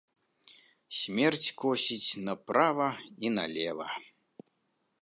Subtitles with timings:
[0.99, 2.89] Смерць косіць направа
[3.29, 3.87] і налева.